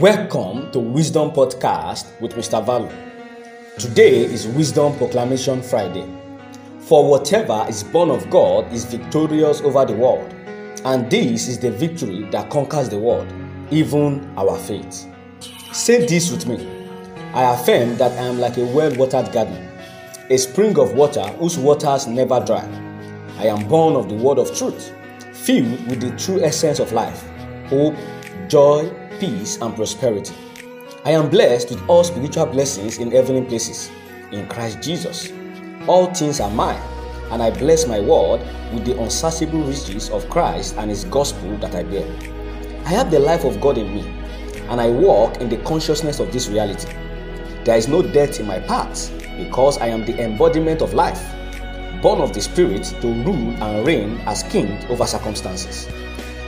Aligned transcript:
Welcome 0.00 0.70
to 0.70 0.78
Wisdom 0.78 1.32
Podcast 1.32 2.20
with 2.20 2.34
Mr. 2.34 2.64
Valu. 2.64 2.88
Today 3.78 4.26
is 4.26 4.46
Wisdom 4.46 4.96
Proclamation 4.96 5.60
Friday. 5.60 6.06
For 6.78 7.10
whatever 7.10 7.66
is 7.68 7.82
born 7.82 8.08
of 8.10 8.30
God 8.30 8.72
is 8.72 8.84
victorious 8.84 9.60
over 9.60 9.84
the 9.84 9.94
world, 9.94 10.32
and 10.84 11.10
this 11.10 11.48
is 11.48 11.58
the 11.58 11.72
victory 11.72 12.30
that 12.30 12.48
conquers 12.48 12.88
the 12.88 12.96
world, 12.96 13.26
even 13.72 14.24
our 14.36 14.56
faith. 14.56 15.08
Say 15.72 16.06
this 16.06 16.30
with 16.30 16.46
me 16.46 16.64
I 17.34 17.52
affirm 17.54 17.96
that 17.96 18.12
I 18.12 18.26
am 18.26 18.38
like 18.38 18.56
a 18.56 18.66
well 18.66 18.94
watered 18.94 19.32
garden, 19.32 19.68
a 20.30 20.36
spring 20.36 20.78
of 20.78 20.94
water 20.94 21.26
whose 21.40 21.58
waters 21.58 22.06
never 22.06 22.38
dry. 22.38 22.64
I 23.38 23.46
am 23.46 23.66
born 23.66 23.96
of 23.96 24.08
the 24.08 24.14
word 24.14 24.38
of 24.38 24.56
truth, 24.56 24.92
filled 25.32 25.88
with 25.88 26.00
the 26.00 26.16
true 26.16 26.40
essence 26.40 26.78
of 26.78 26.92
life 26.92 27.24
hope, 27.68 27.96
joy, 28.46 28.88
peace, 29.18 29.56
and 29.60 29.74
prosperity. 29.74 30.34
I 31.04 31.12
am 31.12 31.30
blessed 31.30 31.70
with 31.70 31.88
all 31.88 32.04
spiritual 32.04 32.46
blessings 32.46 32.98
in 32.98 33.10
heavenly 33.10 33.44
places 33.46 33.90
in 34.32 34.48
Christ 34.48 34.82
Jesus. 34.82 35.32
All 35.86 36.12
things 36.12 36.40
are 36.40 36.50
mine, 36.50 36.80
and 37.30 37.42
I 37.42 37.50
bless 37.50 37.86
my 37.86 38.00
word 38.00 38.40
with 38.72 38.84
the 38.84 39.00
unsearchable 39.00 39.62
riches 39.62 40.10
of 40.10 40.28
Christ 40.28 40.76
and 40.76 40.90
his 40.90 41.04
gospel 41.04 41.56
that 41.58 41.74
I 41.74 41.82
bear. 41.82 42.06
I 42.84 42.90
have 42.90 43.10
the 43.10 43.18
life 43.18 43.44
of 43.44 43.60
God 43.60 43.78
in 43.78 43.94
me, 43.94 44.06
and 44.68 44.80
I 44.80 44.90
walk 44.90 45.40
in 45.40 45.48
the 45.48 45.56
consciousness 45.58 46.20
of 46.20 46.32
this 46.32 46.48
reality. 46.48 46.88
There 47.64 47.76
is 47.76 47.88
no 47.88 48.02
death 48.02 48.40
in 48.40 48.46
my 48.46 48.60
path 48.60 49.12
because 49.36 49.78
I 49.78 49.86
am 49.88 50.04
the 50.04 50.22
embodiment 50.22 50.82
of 50.82 50.94
life, 50.94 51.22
born 52.02 52.20
of 52.20 52.32
the 52.32 52.40
Spirit 52.40 52.84
to 53.00 53.08
rule 53.24 53.62
and 53.62 53.86
reign 53.86 54.18
as 54.26 54.42
king 54.42 54.84
over 54.86 55.06
circumstances. 55.06 55.88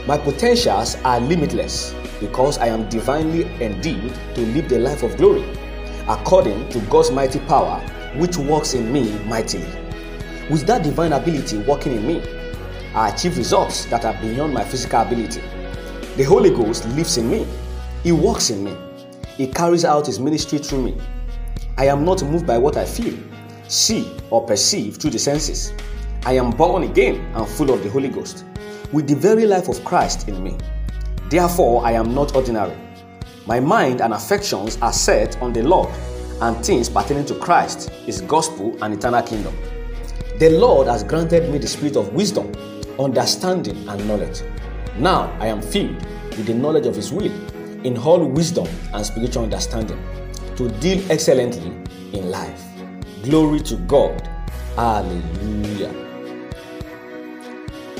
My 0.07 0.17
potentials 0.17 0.95
are 1.03 1.19
limitless 1.19 1.93
because 2.21 2.57
I 2.59 2.67
am 2.67 2.87
divinely 2.87 3.43
endued 3.61 4.13
to 4.35 4.41
live 4.41 4.69
the 4.69 4.79
life 4.79 5.03
of 5.03 5.17
glory, 5.17 5.43
according 6.07 6.69
to 6.69 6.79
God's 6.81 7.11
mighty 7.11 7.39
power, 7.39 7.81
which 8.15 8.37
works 8.37 8.73
in 8.73 8.93
me 8.93 9.11
mightily. 9.25 9.67
With 10.49 10.65
that 10.67 10.83
divine 10.83 11.11
ability 11.11 11.57
working 11.57 11.93
in 11.93 12.07
me, 12.07 12.23
I 12.93 13.09
achieve 13.09 13.37
results 13.37 13.85
that 13.85 14.05
are 14.05 14.13
beyond 14.21 14.53
my 14.53 14.63
physical 14.63 15.01
ability. 15.01 15.41
The 16.15 16.23
Holy 16.23 16.51
Ghost 16.51 16.87
lives 16.89 17.17
in 17.17 17.29
me, 17.29 17.47
He 18.03 18.11
works 18.11 18.49
in 18.49 18.63
me, 18.63 18.77
He 19.35 19.47
carries 19.47 19.83
out 19.83 20.05
His 20.05 20.19
ministry 20.19 20.59
through 20.59 20.83
me. 20.83 20.97
I 21.77 21.87
am 21.87 22.05
not 22.05 22.21
moved 22.23 22.45
by 22.45 22.57
what 22.57 22.77
I 22.77 22.85
feel, 22.85 23.17
see, 23.67 24.15
or 24.29 24.45
perceive 24.45 24.97
through 24.97 25.11
the 25.11 25.19
senses. 25.19 25.73
I 26.25 26.33
am 26.33 26.51
born 26.51 26.83
again 26.83 27.15
and 27.33 27.47
full 27.47 27.71
of 27.71 27.81
the 27.81 27.89
Holy 27.89 28.09
Ghost, 28.09 28.45
with 28.91 29.07
the 29.07 29.15
very 29.15 29.47
life 29.47 29.69
of 29.69 29.83
Christ 29.83 30.27
in 30.27 30.43
me. 30.43 30.57
Therefore, 31.31 31.85
I 31.85 31.93
am 31.93 32.13
not 32.13 32.35
ordinary. 32.35 32.75
My 33.45 33.61
mind 33.61 34.01
and 34.01 34.13
affections 34.13 34.77
are 34.81 34.91
set 34.91 35.41
on 35.41 35.53
the 35.53 35.63
Lord 35.63 35.89
and 36.41 36.57
things 36.65 36.89
pertaining 36.89 37.23
to 37.27 37.35
Christ, 37.35 37.89
His 38.05 38.19
gospel, 38.19 38.77
and 38.83 38.93
eternal 38.93 39.23
kingdom. 39.23 39.55
The 40.39 40.49
Lord 40.49 40.87
has 40.89 41.05
granted 41.05 41.49
me 41.49 41.57
the 41.57 41.69
spirit 41.69 41.95
of 41.95 42.11
wisdom, 42.11 42.51
understanding, 42.99 43.87
and 43.87 44.05
knowledge. 44.09 44.41
Now 44.97 45.33
I 45.39 45.47
am 45.47 45.61
filled 45.61 45.95
with 46.35 46.47
the 46.47 46.53
knowledge 46.53 46.85
of 46.85 46.97
His 46.97 47.13
will 47.13 47.31
in 47.85 47.97
all 47.97 48.25
wisdom 48.25 48.67
and 48.93 49.05
spiritual 49.05 49.43
understanding 49.43 50.03
to 50.57 50.67
deal 50.81 51.09
excellently 51.09 51.71
in 52.11 52.29
life. 52.29 52.61
Glory 53.23 53.61
to 53.61 53.77
God. 53.77 54.21
Hallelujah. 54.75 55.95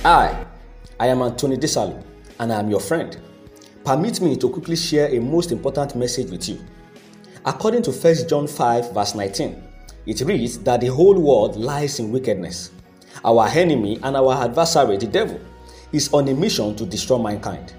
I, 0.03 0.45
I 0.99 1.07
am 1.07 1.21
Anthony 1.21 1.55
Desalu 1.55 2.10
and 2.41 2.51
I 2.51 2.59
am 2.59 2.69
your 2.69 2.79
friend. 2.79 3.17
Permit 3.85 4.19
me 4.19 4.35
to 4.37 4.49
quickly 4.49 4.75
share 4.75 5.07
a 5.13 5.19
most 5.19 5.51
important 5.51 5.95
message 5.95 6.31
with 6.31 6.49
you. 6.49 6.59
According 7.45 7.83
to 7.83 7.91
1 7.91 8.27
John 8.27 8.47
5, 8.47 8.93
verse 8.93 9.15
19, 9.15 9.63
it 10.07 10.21
reads 10.21 10.57
that 10.59 10.81
the 10.81 10.87
whole 10.87 11.19
world 11.19 11.55
lies 11.55 11.99
in 11.99 12.11
wickedness. 12.11 12.71
Our 13.23 13.47
enemy 13.47 13.99
and 14.01 14.17
our 14.17 14.33
adversary, 14.43 14.97
the 14.97 15.05
devil, 15.05 15.39
is 15.91 16.11
on 16.13 16.27
a 16.29 16.33
mission 16.33 16.75
to 16.77 16.85
destroy 16.85 17.19
mankind. 17.19 17.73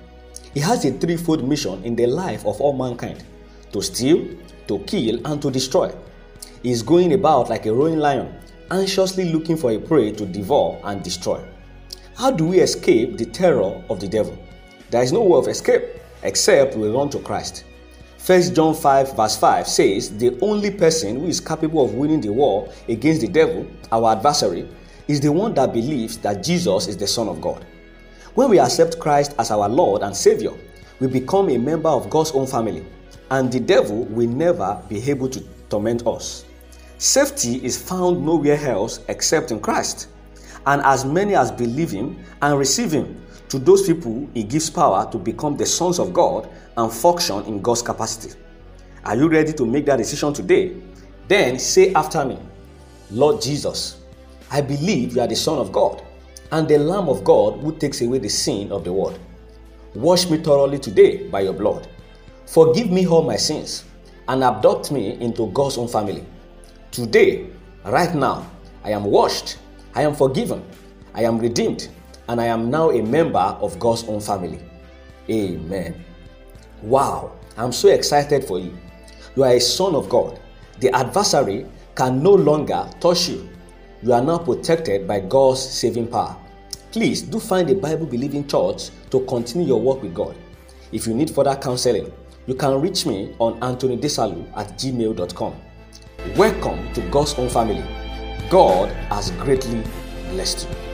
He 0.55 0.61
has 0.61 0.85
a 0.85 0.93
threefold 0.93 1.47
mission 1.47 1.83
in 1.83 1.97
the 1.97 2.07
life 2.07 2.47
of 2.47 2.61
all 2.61 2.73
mankind 2.73 3.25
to 3.73 3.83
steal, 3.83 4.29
to 4.69 4.79
kill, 4.81 5.27
and 5.27 5.43
to 5.43 5.51
destroy. 5.51 5.93
He 6.63 6.71
is 6.71 6.83
going 6.83 7.15
about 7.15 7.51
like 7.51 7.67
a 7.67 7.73
roaring 7.73 7.99
lion, 7.99 8.33
anxiously 8.71 9.33
looking 9.33 9.57
for 9.57 9.73
a 9.73 9.79
prey 9.79 10.13
to 10.13 10.25
devour 10.25 10.81
and 10.85 11.03
destroy. 11.03 11.43
How 12.17 12.31
do 12.31 12.47
we 12.47 12.61
escape 12.61 13.17
the 13.17 13.25
terror 13.25 13.83
of 13.91 13.99
the 13.99 14.07
devil? 14.07 14.39
There 14.93 15.03
is 15.03 15.11
no 15.11 15.23
way 15.23 15.39
of 15.39 15.49
escape 15.49 15.85
except 16.23 16.77
we 16.77 16.91
run 16.91 17.09
to 17.11 17.19
Christ. 17.21 17.65
1 18.27 18.55
John 18.55 18.75
5, 18.75 19.17
verse 19.17 19.37
5 19.39 19.67
says, 19.67 20.19
The 20.19 20.39
only 20.43 20.71
person 20.71 21.19
who 21.19 21.29
is 21.29 21.41
capable 21.41 21.83
of 21.83 21.95
winning 21.95 22.21
the 22.21 22.29
war 22.29 22.71
against 22.91 23.23
the 23.23 23.29
devil, 23.29 23.67
our 23.91 24.13
adversary, 24.13 24.69
is 25.09 25.19
the 25.19 25.33
one 25.33 25.55
that 25.55 25.73
believes 25.73 26.19
that 26.19 26.45
Jesus 26.45 26.89
is 26.89 26.99
the 26.99 27.07
Son 27.07 27.27
of 27.27 27.41
God. 27.41 27.65
When 28.35 28.51
we 28.51 28.59
accept 28.59 28.99
Christ 28.99 29.35
as 29.39 29.51
our 29.51 29.67
Lord 29.67 30.03
and 30.03 30.15
Savior, 30.15 30.53
we 31.01 31.07
become 31.07 31.49
a 31.49 31.57
member 31.57 31.89
of 31.89 32.11
God's 32.11 32.33
own 32.33 32.47
family, 32.47 32.85
and 33.31 33.51
the 33.51 33.61
devil 33.61 34.05
will 34.05 34.29
never 34.29 34.79
be 34.91 35.11
able 35.11 35.31
to 35.31 35.41
torment 35.71 36.07
us. 36.07 36.45
Safety 36.99 37.65
is 37.65 37.81
found 37.81 38.27
nowhere 38.27 38.63
else 38.69 39.01
except 39.09 39.53
in 39.53 39.61
Christ. 39.61 40.09
And 40.67 40.83
as 40.83 41.05
many 41.05 41.35
as 41.35 41.51
believe 41.51 41.91
Him 41.91 42.25
and 42.41 42.59
receive 42.59 42.93
Him, 42.93 43.21
to 43.49 43.59
those 43.59 43.87
people, 43.87 44.29
He 44.35 44.45
gives 44.45 44.71
power 44.71 45.11
to 45.11 45.19
become 45.19 45.57
the 45.57 45.67
sons 45.67 45.99
of 45.99 46.13
God 46.13 46.49
and 46.77 46.93
function 46.93 47.45
in 47.45 47.61
God's 47.61 47.83
capacity. 47.83 48.39
Are 49.05 49.17
you 49.17 49.29
ready 49.29 49.53
to 49.53 49.67
make 49.67 49.87
that 49.87 49.97
decision 49.97 50.33
today? 50.33 50.77
Then 51.29 51.59
say 51.59 51.93
after 51.93 52.25
me, 52.25 52.39
Lord 53.11 53.43
Jesus, 53.43 54.01
I 54.51 54.61
believe 54.61 55.15
you 55.15 55.21
are 55.21 55.27
the 55.27 55.37
Son 55.37 55.59
of 55.59 55.73
God 55.73 56.03
and 56.51 56.69
the 56.69 56.79
Lamb 56.79 57.09
of 57.09 57.25
God 57.25 57.61
who 57.61 57.77
takes 57.77 58.01
away 58.01 58.19
the 58.19 58.29
sin 58.29 58.71
of 58.71 58.85
the 58.85 58.93
world. 58.93 59.19
Wash 59.95 60.31
me 60.31 60.39
thoroughly 60.39 60.79
today 60.79 61.29
by 61.29 61.41
your 61.41 61.53
blood. 61.53 61.89
Forgive 62.47 62.91
me 62.91 63.07
all 63.07 63.23
my 63.23 63.37
sins 63.37 63.85
and 64.29 64.43
adopt 64.45 64.93
me 64.93 65.21
into 65.21 65.51
God's 65.53 65.79
own 65.79 65.89
family. 65.89 66.25
Today, 66.91 67.49
right 67.85 68.15
now, 68.15 68.51
I 68.85 68.91
am 68.91 69.05
washed, 69.05 69.59
I 69.95 70.03
am 70.03 70.15
forgiven, 70.15 70.65
I 71.15 71.25
am 71.25 71.39
redeemed, 71.39 71.89
and 72.29 72.41
I 72.41 72.47
am 72.47 72.71
now 72.71 72.91
a 72.91 73.03
member 73.03 73.39
of 73.39 73.79
God's 73.79 74.05
own 74.05 74.21
family. 74.21 74.59
Amen. 75.29 76.05
Wow, 76.83 77.33
I'm 77.57 77.73
so 77.73 77.89
excited 77.89 78.45
for 78.45 78.59
you. 78.59 78.77
You 79.37 79.45
are 79.45 79.53
a 79.53 79.61
son 79.61 79.95
of 79.95 80.09
God. 80.09 80.41
The 80.81 80.91
adversary 80.97 81.67
can 81.95 82.23
no 82.23 82.33
longer 82.33 82.89
touch 83.01 83.29
you. 83.29 83.49
You 84.03 84.15
are 84.15 84.23
now 84.23 84.39
protected 84.39 85.07
by 85.07 85.21
God's 85.21 85.61
saving 85.61 86.09
power. 86.09 86.37
Please 86.91 87.23
do 87.23 87.39
find 87.39 87.69
a 87.71 87.75
Bible 87.75 88.07
believing 88.07 88.47
church 88.47 88.91
to 89.11 89.21
continue 89.27 89.67
your 89.67 89.81
work 89.81 90.03
with 90.03 90.15
God. 90.15 90.37
If 90.91 91.07
you 91.07 91.15
need 91.15 91.31
further 91.31 91.57
counseling, 91.57 92.13
you 92.47 92.55
can 92.55 92.81
reach 92.81 93.07
me 93.07 93.35
on 93.39 93.61
anthonydesalu 93.61 94.57
at 94.57 94.79
gmail.com. 94.79 95.55
Welcome 96.37 96.93
to 96.95 97.01
God's 97.11 97.35
own 97.35 97.49
family. 97.49 98.02
God 98.53 98.91
has 99.09 99.31
greatly 99.31 99.83
blessed 100.29 100.69
you. 100.69 100.92